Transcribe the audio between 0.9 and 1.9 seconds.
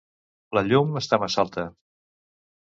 està massa alta.